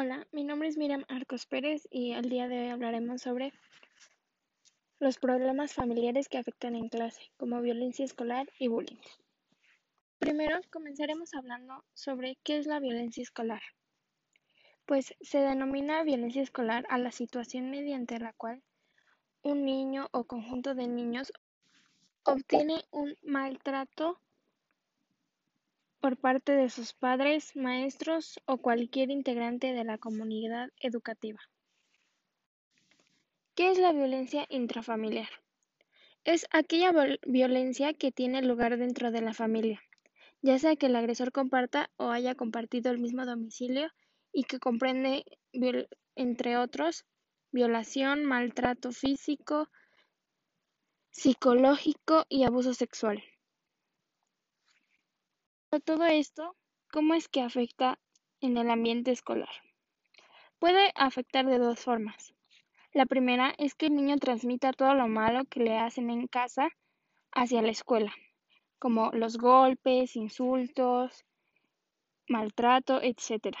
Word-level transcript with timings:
Hola, 0.00 0.28
mi 0.30 0.44
nombre 0.44 0.68
es 0.68 0.76
Miriam 0.76 1.04
Arcos 1.08 1.46
Pérez 1.46 1.88
y 1.90 2.12
el 2.12 2.30
día 2.30 2.46
de 2.46 2.60
hoy 2.60 2.68
hablaremos 2.68 3.20
sobre 3.20 3.52
los 5.00 5.18
problemas 5.18 5.74
familiares 5.74 6.28
que 6.28 6.38
afectan 6.38 6.76
en 6.76 6.88
clase, 6.88 7.32
como 7.36 7.60
violencia 7.60 8.04
escolar 8.04 8.46
y 8.60 8.68
bullying. 8.68 9.00
Primero, 10.20 10.60
comenzaremos 10.70 11.34
hablando 11.34 11.84
sobre 11.94 12.38
qué 12.44 12.58
es 12.58 12.68
la 12.68 12.78
violencia 12.78 13.24
escolar. 13.24 13.60
Pues 14.86 15.16
se 15.20 15.38
denomina 15.38 16.04
violencia 16.04 16.42
escolar 16.42 16.86
a 16.90 16.98
la 16.98 17.10
situación 17.10 17.68
mediante 17.68 18.20
la 18.20 18.32
cual 18.34 18.62
un 19.42 19.64
niño 19.64 20.06
o 20.12 20.28
conjunto 20.28 20.76
de 20.76 20.86
niños 20.86 21.32
obtiene 22.22 22.84
un 22.92 23.16
maltrato 23.24 24.20
por 26.00 26.16
parte 26.16 26.52
de 26.52 26.70
sus 26.70 26.92
padres, 26.92 27.56
maestros 27.56 28.40
o 28.46 28.58
cualquier 28.58 29.10
integrante 29.10 29.72
de 29.72 29.84
la 29.84 29.98
comunidad 29.98 30.70
educativa. 30.80 31.40
¿Qué 33.54 33.70
es 33.70 33.78
la 33.78 33.92
violencia 33.92 34.46
intrafamiliar? 34.48 35.28
Es 36.24 36.46
aquella 36.52 36.92
violencia 37.26 37.94
que 37.94 38.12
tiene 38.12 38.42
lugar 38.42 38.76
dentro 38.78 39.10
de 39.10 39.20
la 39.20 39.34
familia, 39.34 39.80
ya 40.42 40.58
sea 40.58 40.76
que 40.76 40.86
el 40.86 40.96
agresor 40.96 41.32
comparta 41.32 41.90
o 41.96 42.10
haya 42.10 42.34
compartido 42.34 42.92
el 42.92 42.98
mismo 42.98 43.26
domicilio 43.26 43.90
y 44.32 44.44
que 44.44 44.58
comprende, 44.58 45.24
entre 46.14 46.56
otros, 46.56 47.04
violación, 47.50 48.24
maltrato 48.24 48.92
físico, 48.92 49.68
psicológico 51.10 52.26
y 52.28 52.44
abuso 52.44 52.74
sexual. 52.74 53.22
Todo 55.70 56.06
esto, 56.06 56.56
¿cómo 56.90 57.12
es 57.12 57.28
que 57.28 57.42
afecta 57.42 57.98
en 58.40 58.56
el 58.56 58.70
ambiente 58.70 59.10
escolar? 59.10 59.50
Puede 60.58 60.92
afectar 60.94 61.44
de 61.44 61.58
dos 61.58 61.80
formas. 61.80 62.32
La 62.94 63.04
primera 63.04 63.54
es 63.58 63.74
que 63.74 63.86
el 63.86 63.94
niño 63.94 64.16
transmita 64.16 64.72
todo 64.72 64.94
lo 64.94 65.08
malo 65.08 65.44
que 65.44 65.60
le 65.60 65.76
hacen 65.76 66.08
en 66.08 66.26
casa 66.26 66.70
hacia 67.32 67.60
la 67.60 67.70
escuela, 67.70 68.14
como 68.78 69.10
los 69.12 69.36
golpes, 69.36 70.16
insultos, 70.16 71.26
maltrato, 72.28 73.02
etc. 73.02 73.54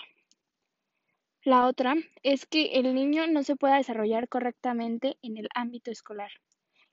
La 1.42 1.66
otra 1.66 1.94
es 2.22 2.46
que 2.46 2.78
el 2.78 2.94
niño 2.94 3.26
no 3.26 3.42
se 3.42 3.54
pueda 3.54 3.76
desarrollar 3.76 4.30
correctamente 4.30 5.18
en 5.20 5.36
el 5.36 5.48
ámbito 5.54 5.90
escolar, 5.90 6.30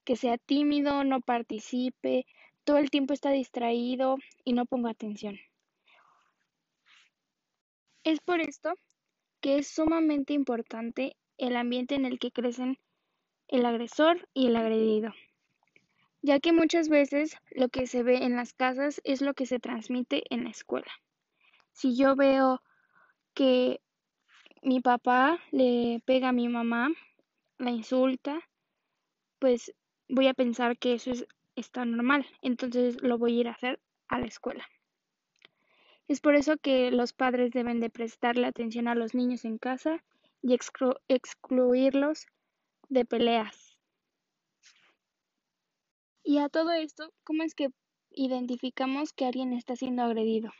que 0.04 0.18
sea 0.18 0.38
tímido, 0.38 1.06
no 1.06 1.22
participe, 1.22 2.26
todo 2.66 2.78
el 2.78 2.90
tiempo 2.90 3.14
está 3.14 3.30
distraído 3.30 4.18
y 4.44 4.54
no 4.54 4.66
ponga 4.66 4.90
atención. 4.90 5.40
Es 8.04 8.20
por 8.20 8.42
esto 8.42 8.74
que 9.40 9.60
es 9.60 9.68
sumamente 9.68 10.34
importante 10.34 11.16
el 11.38 11.56
ambiente 11.56 11.96
en 11.96 12.06
el 12.06 12.20
que 12.20 12.32
crecen 12.32 12.80
el 13.48 13.66
agresor 13.66 14.28
y 14.34 14.48
el 14.48 14.56
agredido, 14.56 15.14
ya 16.24 16.40
que 16.40 16.52
muchas 16.52 16.90
veces 16.90 17.38
lo 17.52 17.70
que 17.70 17.86
se 17.86 18.02
ve 18.02 18.24
en 18.24 18.36
las 18.36 18.54
casas 18.54 19.00
es 19.04 19.22
lo 19.22 19.36
que 19.36 19.46
se 19.46 19.60
transmite 19.60 20.24
en 20.34 20.46
la 20.46 20.50
escuela. 20.50 20.92
Si 21.72 21.96
yo 21.96 22.16
veo 22.16 22.62
que 23.36 23.80
mi 24.64 24.82
papá 24.82 25.40
le 25.52 26.02
pega 26.06 26.30
a 26.30 26.32
mi 26.32 26.48
mamá, 26.48 26.90
la 27.60 27.70
insulta, 27.70 28.42
pues 29.38 29.74
voy 30.10 30.28
a 30.28 30.34
pensar 30.34 30.78
que 30.78 30.94
eso 30.94 31.12
es 31.12 31.28
está 31.56 31.86
normal, 31.86 32.26
entonces 32.42 33.02
lo 33.02 33.18
voy 33.18 33.38
a 33.38 33.42
ir 33.42 33.48
a 33.48 33.52
hacer 33.52 33.80
a 34.08 34.20
la 34.20 34.28
escuela. 34.28 34.66
Es 36.08 36.22
por 36.22 36.36
eso 36.36 36.58
que 36.58 36.92
los 36.92 37.14
padres 37.14 37.52
deben 37.52 37.80
de 37.80 37.90
prestarle 37.90 38.46
atención 38.46 38.88
a 38.88 38.96
los 38.96 39.16
niños 39.16 39.44
en 39.46 39.58
casa 39.58 40.04
y 40.42 40.56
excluirlos 41.08 42.28
de 42.90 43.06
peleas. 43.06 43.78
Y 46.24 46.38
a 46.38 46.50
todo 46.50 46.72
esto, 46.72 47.12
¿cómo 47.24 47.44
es 47.44 47.56
que 47.56 47.70
identificamos 48.12 49.14
que 49.14 49.26
alguien 49.26 49.54
está 49.54 49.76
siendo 49.76 50.04
agredido? 50.04 50.52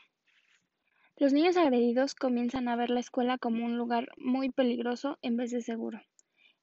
Los 1.16 1.32
niños 1.32 1.56
agredidos 1.56 2.14
comienzan 2.14 2.68
a 2.68 2.76
ver 2.76 2.90
la 2.90 3.00
escuela 3.00 3.38
como 3.38 3.64
un 3.64 3.78
lugar 3.78 4.08
muy 4.16 4.50
peligroso 4.50 5.18
en 5.22 5.36
vez 5.36 5.50
de 5.50 5.62
seguro 5.62 6.00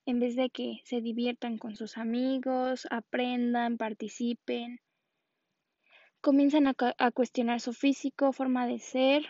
en 0.05 0.19
vez 0.19 0.35
de 0.35 0.49
que 0.49 0.81
se 0.83 1.01
diviertan 1.01 1.57
con 1.57 1.75
sus 1.75 1.97
amigos, 1.97 2.87
aprendan, 2.89 3.77
participen, 3.77 4.79
comienzan 6.21 6.67
a, 6.67 7.11
cuestionar 7.11 7.59
su 7.59 7.73
físico, 7.73 8.33
forma 8.33 8.67
de 8.67 8.79
ser 8.79 9.23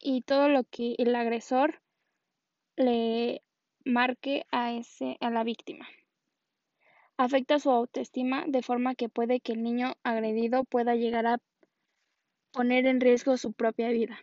y 0.00 0.22
todo 0.22 0.48
lo 0.48 0.64
que 0.64 0.94
el 0.98 1.14
agresor 1.14 1.80
le 2.76 3.42
marque 3.84 4.44
a, 4.50 4.72
ese, 4.72 5.16
a 5.20 5.30
la 5.30 5.44
víctima. 5.44 5.86
Afecta 7.16 7.58
su 7.58 7.70
autoestima 7.70 8.44
de 8.46 8.62
forma 8.62 8.94
que 8.94 9.08
puede 9.08 9.40
que 9.40 9.52
el 9.52 9.62
niño 9.62 9.94
agredido 10.02 10.64
pueda 10.64 10.94
llegar 10.94 11.26
a 11.26 11.38
poner 12.52 12.86
en 12.86 13.00
riesgo 13.00 13.38
su 13.38 13.52
propia 13.52 13.88
vida. 13.88 14.18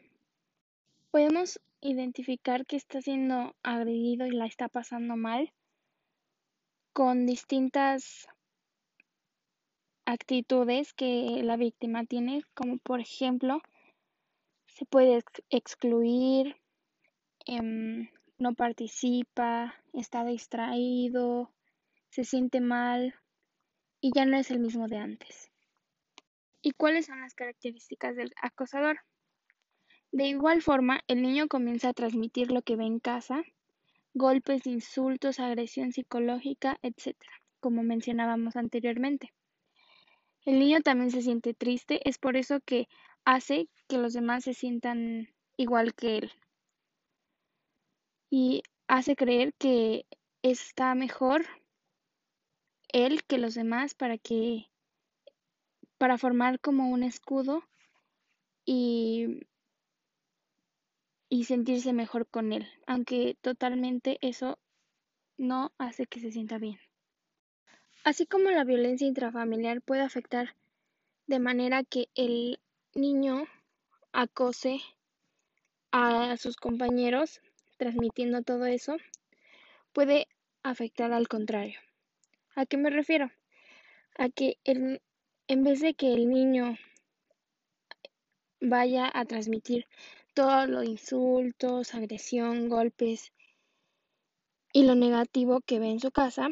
Podemos 1.10 1.60
identificar 1.82 2.66
que 2.66 2.76
está 2.76 3.02
siendo 3.02 3.56
agredido 3.64 4.28
y 4.28 4.32
la 4.32 4.46
está 4.46 4.70
pasando 4.70 5.16
mal 5.18 5.52
con 6.94 7.26
distintas 7.26 8.28
actitudes 10.06 10.94
que 10.94 11.42
la 11.44 11.58
víctima 11.58 12.06
tiene, 12.06 12.44
como 12.54 12.78
por 12.78 13.00
ejemplo, 13.00 13.62
se 14.68 14.86
puede 14.86 15.24
excluir, 15.50 16.56
em, 17.46 18.10
no 18.38 18.54
participa, 18.54 19.76
está 19.94 20.24
distraído, 20.24 21.52
se 22.10 22.24
siente 22.24 22.62
mal 22.62 23.16
y 24.00 24.12
ya 24.14 24.26
no 24.26 24.38
es 24.38 24.52
el 24.52 24.60
mismo 24.60 24.88
de 24.88 24.98
antes. 24.98 25.52
¿Y 26.62 26.72
cuáles 26.72 27.08
son 27.08 27.22
las 27.22 27.34
características 27.34 28.16
del 28.16 28.34
acosador? 28.42 29.00
De 30.12 30.26
igual 30.26 30.62
forma, 30.62 31.02
el 31.08 31.24
niño 31.24 31.48
comienza 31.48 31.90
a 31.90 31.94
transmitir 31.94 32.52
lo 32.52 32.62
que 32.62 32.76
ve 32.76 32.86
en 32.86 33.00
casa 33.00 33.44
golpes, 34.14 34.68
insultos, 34.68 35.40
agresión 35.40 35.92
psicológica, 35.92 36.78
etc., 36.82 37.16
como 37.60 37.84
mencionábamos 37.84 38.56
anteriormente. 38.56 39.34
El 40.46 40.60
niño 40.60 40.82
también 40.82 41.12
se 41.12 41.22
siente 41.22 41.54
triste, 41.54 42.08
es 42.08 42.18
por 42.18 42.36
eso 42.36 42.60
que 42.60 42.88
hace 43.26 43.70
que 43.88 43.98
los 43.98 44.14
demás 44.14 44.44
se 44.44 44.54
sientan 44.54 45.30
igual 45.58 45.94
que 45.94 46.18
él. 46.18 46.32
Y 48.30 48.64
hace 48.88 49.16
creer 49.16 49.54
que 49.54 50.06
está 50.42 50.96
mejor 50.96 51.46
él 52.90 53.24
que 53.24 53.38
los 53.38 53.56
demás 53.56 53.94
para 53.96 54.18
que 54.18 54.70
para 55.98 56.18
formar 56.18 56.60
como 56.60 56.90
un 56.90 57.04
escudo 57.04 57.64
y 58.66 59.40
y 61.30 61.46
sentirse 61.46 61.94
mejor 61.94 62.28
con 62.28 62.54
él, 62.54 62.68
aunque 62.86 63.38
totalmente 63.42 64.18
eso 64.22 64.60
no 65.38 65.72
hace 65.78 66.06
que 66.06 66.20
se 66.20 66.32
sienta 66.32 66.58
bien. 66.58 66.80
Así 68.04 68.26
como 68.26 68.50
la 68.50 68.64
violencia 68.64 69.08
intrafamiliar 69.08 69.82
puede 69.82 70.02
afectar 70.02 70.56
de 71.28 71.40
manera 71.40 71.84
que 71.84 72.10
el 72.16 72.60
niño 72.94 73.46
acose 74.12 74.82
a 75.92 76.36
sus 76.38 76.58
compañeros 76.58 77.42
transmitiendo 77.78 78.42
todo 78.42 78.66
eso, 78.66 78.98
puede 79.94 80.28
afectar 80.64 81.14
al 81.14 81.28
contrario. 81.28 81.80
¿A 82.56 82.66
qué 82.66 82.78
me 82.78 82.90
refiero? 82.90 83.32
A 84.18 84.30
que 84.30 84.58
el, 84.64 85.02
en 85.48 85.64
vez 85.64 85.82
de 85.82 85.94
que 85.94 86.14
el 86.14 86.30
niño 86.30 86.78
vaya 88.60 89.10
a 89.14 89.26
transmitir 89.26 89.88
todos 90.34 90.68
los 90.68 90.86
insultos, 90.86 91.94
agresión, 91.94 92.70
golpes 92.70 93.32
y 94.72 94.86
lo 94.86 94.96
negativo 94.96 95.62
que 95.62 95.80
ve 95.80 95.90
en 95.92 96.00
su 96.00 96.12
casa, 96.12 96.50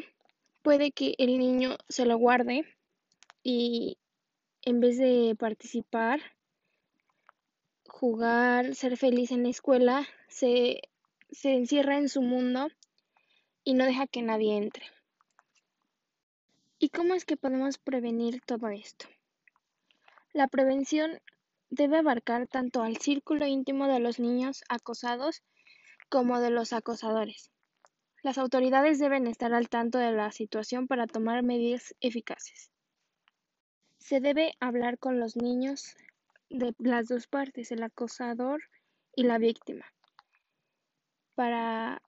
puede 0.62 0.92
que 0.92 1.14
el 1.18 1.38
niño 1.38 1.76
se 1.88 2.06
lo 2.06 2.16
guarde 2.16 2.64
y 3.42 3.98
en 4.62 4.80
vez 4.80 4.98
de 4.98 5.34
participar, 5.36 6.20
jugar, 7.86 8.74
ser 8.74 8.96
feliz 8.96 9.32
en 9.32 9.42
la 9.42 9.48
escuela, 9.48 10.06
se, 10.28 10.82
se 11.30 11.54
encierra 11.54 11.98
en 11.98 12.08
su 12.08 12.22
mundo 12.22 12.68
y 13.64 13.74
no 13.74 13.84
deja 13.84 14.06
que 14.06 14.22
nadie 14.22 14.56
entre. 14.56 14.86
¿Y 16.78 16.88
cómo 16.88 17.14
es 17.14 17.24
que 17.24 17.36
podemos 17.36 17.78
prevenir 17.78 18.40
todo 18.44 18.68
esto? 18.68 19.06
La 20.32 20.48
prevención 20.48 21.20
debe 21.72 21.96
abarcar 21.96 22.46
tanto 22.46 22.82
al 22.82 22.98
círculo 22.98 23.46
íntimo 23.46 23.86
de 23.86 23.98
los 23.98 24.20
niños 24.20 24.62
acosados 24.68 25.42
como 26.10 26.38
de 26.38 26.50
los 26.50 26.74
acosadores. 26.74 27.50
Las 28.22 28.36
autoridades 28.36 28.98
deben 28.98 29.26
estar 29.26 29.54
al 29.54 29.70
tanto 29.70 29.96
de 29.96 30.12
la 30.12 30.30
situación 30.32 30.86
para 30.86 31.06
tomar 31.06 31.42
medidas 31.42 31.94
eficaces. 32.02 32.70
Se 33.96 34.20
debe 34.20 34.52
hablar 34.60 34.98
con 34.98 35.18
los 35.18 35.34
niños 35.34 35.96
de 36.50 36.74
las 36.78 37.08
dos 37.08 37.26
partes, 37.26 37.72
el 37.72 37.82
acosador 37.82 38.60
y 39.16 39.22
la 39.22 39.38
víctima. 39.38 39.86
para, 41.34 42.02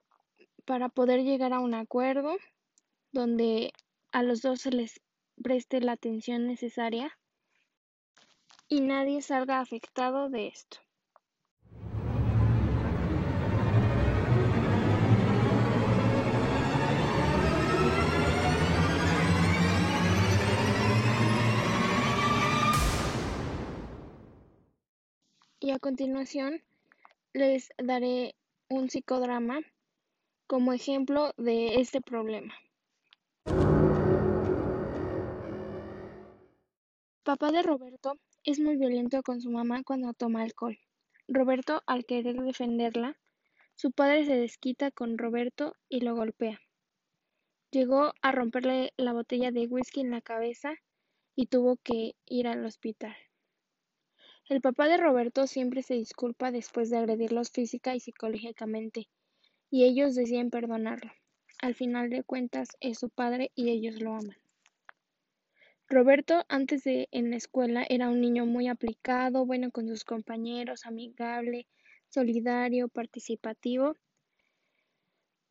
para 0.67 0.91
poder 0.91 1.23
llegar 1.23 1.55
a 1.55 1.61
un 1.61 1.73
acuerdo 1.73 2.37
donde 3.13 3.73
a 4.13 4.23
los 4.23 4.43
dos 4.43 4.61
se 4.61 4.71
les 4.71 5.01
preste 5.43 5.81
la 5.81 5.93
atención 5.93 6.47
necesaria 6.47 7.19
y 8.69 8.81
nadie 8.81 9.23
salga 9.23 9.61
afectado 9.61 10.29
de 10.29 10.49
esto. 10.49 10.79
Y 25.61 25.71
a 25.71 25.79
continuación 25.79 26.63
les 27.33 27.71
daré 27.79 28.35
un 28.69 28.91
psicodrama 28.91 29.61
como 30.47 30.73
ejemplo 30.73 31.33
de 31.39 31.81
este 31.81 32.03
problema. 32.03 32.55
Papá 37.23 37.51
de 37.51 37.63
Roberto 37.63 38.19
es 38.45 38.61
muy 38.61 38.77
violento 38.77 39.23
con 39.23 39.41
su 39.41 39.51
mamá 39.51 39.83
cuando 39.83 40.13
toma 40.13 40.43
alcohol. 40.43 40.79
Roberto, 41.29 41.83
al 41.87 42.05
querer 42.05 42.37
defenderla, 42.37 43.17
su 43.75 43.91
padre 43.91 44.27
se 44.27 44.37
desquita 44.37 44.91
con 44.91 45.17
Roberto 45.17 45.75
y 45.89 46.01
lo 46.01 46.15
golpea. 46.15 46.61
Llegó 47.71 48.13
a 48.21 48.33
romperle 48.33 48.93
la 48.97 49.15
botella 49.15 49.51
de 49.51 49.67
whisky 49.67 50.03
en 50.03 50.11
la 50.11 50.21
cabeza 50.21 50.75
y 51.35 51.47
tuvo 51.47 51.79
que 51.79 52.15
ir 52.27 52.47
al 52.47 52.65
hospital. 52.65 53.17
El 54.51 54.61
papá 54.61 54.89
de 54.89 54.99
Roberto 54.99 55.47
siempre 55.47 55.83
se 55.83 55.95
disculpa 55.95 56.53
después 56.53 56.91
de 56.91 56.99
agredirlos 56.99 57.51
física 57.51 57.97
y 57.97 58.01
psicológicamente, 58.01 59.09
y 59.71 59.85
ellos 59.85 60.15
deciden 60.15 60.51
perdonarlo. 60.51 61.11
Al 61.63 61.75
final 61.75 62.11
de 62.11 62.23
cuentas 62.23 62.69
es 62.81 62.99
su 62.99 63.09
padre 63.09 63.51
y 63.55 63.71
ellos 63.71 64.03
lo 64.03 64.13
aman. 64.13 64.37
Roberto 65.89 66.47
antes 66.49 66.83
de 66.85 67.09
en 67.13 67.31
la 67.31 67.37
escuela 67.37 67.85
era 67.89 68.09
un 68.09 68.23
niño 68.23 68.47
muy 68.47 68.69
aplicado, 68.69 69.45
bueno 69.45 69.71
con 69.71 69.87
sus 69.87 70.05
compañeros, 70.05 70.87
amigable, 70.87 71.67
solidario, 72.09 72.89
participativo. 72.89 73.95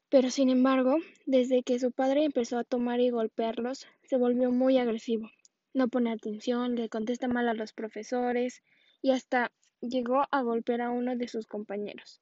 Pero 0.10 0.32
sin 0.32 0.50
embargo, 0.50 0.98
desde 1.28 1.62
que 1.62 1.78
su 1.78 1.92
padre 1.92 2.24
empezó 2.24 2.58
a 2.58 2.64
tomar 2.64 3.00
y 3.00 3.12
golpearlos, 3.12 3.86
se 4.04 4.18
volvió 4.18 4.52
muy 4.52 4.80
agresivo. 4.80 5.30
No 5.72 5.88
pone 5.88 6.12
atención, 6.12 6.76
le 6.76 6.90
contesta 6.90 7.28
mal 7.28 7.48
a 7.48 7.54
los 7.54 7.72
profesores, 7.72 8.64
y 9.04 9.12
hasta 9.12 9.52
llegó 9.82 10.24
a 10.32 10.42
golpear 10.42 10.82
a 10.82 10.90
uno 10.90 11.16
de 11.16 11.28
sus 11.28 11.46
compañeros. 11.46 12.22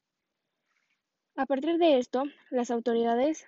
A 1.37 1.45
partir 1.45 1.77
de 1.77 1.97
esto, 1.97 2.23
las 2.49 2.71
autoridades 2.71 3.47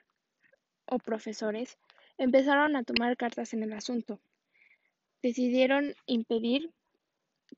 o 0.85 0.99
profesores 0.99 1.77
empezaron 2.17 2.77
a 2.77 2.83
tomar 2.83 3.17
cartas 3.17 3.53
en 3.53 3.63
el 3.63 3.73
asunto. 3.73 4.19
Decidieron 5.23 5.95
impedir 6.05 6.71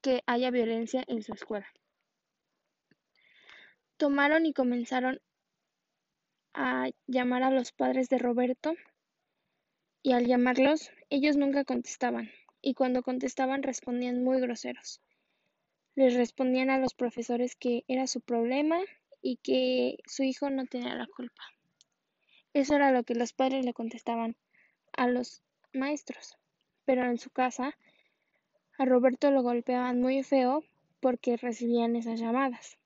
que 0.02 0.24
haya 0.26 0.52
violencia 0.52 1.04
en 1.08 1.22
su 1.24 1.34
escuela. 1.34 1.68
Tomaron 3.98 4.46
y 4.46 4.54
comenzaron 4.54 5.20
a 6.54 6.90
llamar 7.08 7.44
a 7.44 7.52
los 7.52 7.74
padres 7.74 8.08
de 8.08 8.18
Roberto 8.18 8.76
y 10.02 10.14
al 10.14 10.26
llamarlos 10.26 10.92
ellos 11.10 11.36
nunca 11.36 11.66
contestaban 11.66 12.32
y 12.62 12.74
cuando 12.74 13.04
contestaban 13.04 13.64
respondían 13.64 14.24
muy 14.24 14.40
groseros 14.40 15.02
les 15.96 16.14
respondían 16.14 16.70
a 16.70 16.78
los 16.78 16.94
profesores 16.94 17.56
que 17.56 17.84
era 17.88 18.06
su 18.06 18.22
problema 18.22 18.80
y 19.22 19.38
que 19.38 19.98
su 20.06 20.24
hijo 20.24 20.50
no 20.50 20.66
tenía 20.66 20.94
la 20.96 21.08
culpa. 21.08 21.42
Eso 22.54 22.76
era 22.76 22.92
lo 22.92 23.04
que 23.04 23.16
los 23.16 23.34
padres 23.34 23.66
le 23.66 23.74
contestaban 23.74 24.36
a 24.96 25.08
los 25.08 25.42
maestros. 25.74 26.38
Pero 26.86 27.06
en 27.06 27.18
su 27.18 27.30
casa, 27.30 27.76
a 28.78 28.86
Roberto 28.86 29.32
lo 29.32 29.44
golpeaban 29.44 30.00
muy 30.00 30.24
feo 30.24 30.64
porque 31.00 31.38
recibían 31.38 31.96
esas 31.96 32.20
llamadas. 32.20 32.78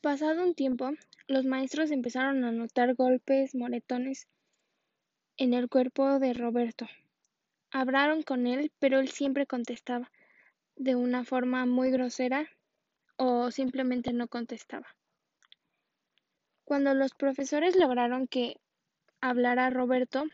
Pasado 0.00 0.44
un 0.44 0.54
tiempo, 0.54 0.90
los 1.26 1.44
maestros 1.44 1.90
empezaron 1.90 2.44
a 2.44 2.52
notar 2.52 2.94
golpes, 2.94 3.54
moretones 3.54 4.28
en 5.36 5.54
el 5.54 5.68
cuerpo 5.68 6.18
de 6.18 6.32
Roberto. 6.34 6.86
Hablaron 7.70 8.22
con 8.22 8.46
él, 8.46 8.72
pero 8.78 9.00
él 9.00 9.08
siempre 9.08 9.46
contestaba 9.46 10.10
de 10.76 10.94
una 10.94 11.24
forma 11.24 11.66
muy 11.66 11.90
grosera 11.90 12.48
o 13.16 13.50
simplemente 13.50 14.12
no 14.12 14.28
contestaba. 14.28 14.86
Cuando 16.64 16.94
los 16.94 17.12
profesores 17.14 17.76
lograron 17.76 18.28
que 18.28 18.60
hablara 19.20 19.70
Roberto, 19.70 20.24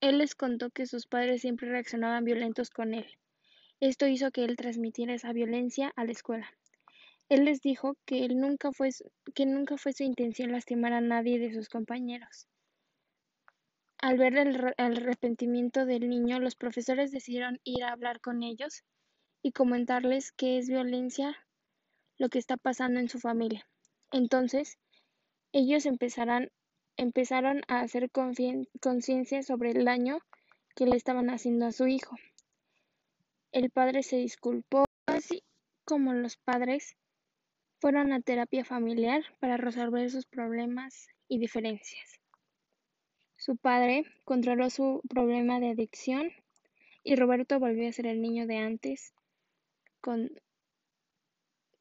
él 0.00 0.18
les 0.18 0.34
contó 0.34 0.70
que 0.70 0.86
sus 0.86 1.06
padres 1.06 1.40
siempre 1.40 1.68
reaccionaban 1.68 2.24
violentos 2.24 2.70
con 2.70 2.94
él. 2.94 3.06
Esto 3.80 4.06
hizo 4.06 4.30
que 4.30 4.44
él 4.44 4.56
transmitiera 4.56 5.14
esa 5.14 5.32
violencia 5.32 5.92
a 5.96 6.04
la 6.04 6.12
escuela. 6.12 6.48
Él 7.28 7.44
les 7.44 7.60
dijo 7.60 7.96
que, 8.04 8.24
él 8.24 8.38
nunca 8.38 8.72
fue, 8.72 8.90
que 9.34 9.46
nunca 9.46 9.76
fue 9.76 9.92
su 9.92 10.04
intención 10.04 10.52
lastimar 10.52 10.92
a 10.92 11.00
nadie 11.00 11.38
de 11.38 11.52
sus 11.52 11.68
compañeros. 11.68 12.46
Al 13.98 14.18
ver 14.18 14.36
el 14.36 14.74
arrepentimiento 14.76 15.86
del 15.86 16.08
niño, 16.08 16.38
los 16.38 16.54
profesores 16.54 17.10
decidieron 17.10 17.60
ir 17.64 17.82
a 17.82 17.92
hablar 17.92 18.20
con 18.20 18.42
ellos 18.42 18.84
y 19.42 19.52
comentarles 19.52 20.32
que 20.32 20.58
es 20.58 20.68
violencia 20.68 21.36
lo 22.18 22.28
que 22.28 22.38
está 22.38 22.56
pasando 22.56 23.00
en 23.00 23.08
su 23.08 23.18
familia. 23.18 23.66
Entonces, 24.12 24.78
ellos 25.52 25.86
empezarán, 25.86 26.50
empezaron 26.96 27.62
a 27.68 27.80
hacer 27.80 28.10
conciencia 28.10 29.42
sobre 29.42 29.70
el 29.70 29.84
daño 29.84 30.18
que 30.74 30.86
le 30.86 30.96
estaban 30.96 31.30
haciendo 31.30 31.66
a 31.66 31.72
su 31.72 31.86
hijo. 31.86 32.16
El 33.52 33.70
padre 33.70 34.02
se 34.02 34.16
disculpó, 34.16 34.84
así 35.06 35.42
como 35.84 36.12
los 36.12 36.36
padres 36.36 36.96
fueron 37.80 38.12
a 38.12 38.20
terapia 38.20 38.64
familiar 38.64 39.22
para 39.38 39.56
resolver 39.56 40.10
sus 40.10 40.26
problemas 40.26 41.08
y 41.28 41.38
diferencias. 41.38 42.20
Su 43.36 43.56
padre 43.56 44.04
controló 44.24 44.70
su 44.70 45.02
problema 45.08 45.60
de 45.60 45.70
adicción 45.70 46.32
y 47.04 47.16
Roberto 47.16 47.60
volvió 47.60 47.88
a 47.88 47.92
ser 47.92 48.06
el 48.06 48.20
niño 48.20 48.46
de 48.46 48.56
antes, 48.56 49.12
con, 50.00 50.30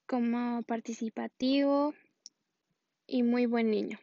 como 0.06 0.62
participativo 0.63 1.93
y 3.07 3.24
muy 3.24 3.48
buen 3.48 3.72
niño. 3.72 3.98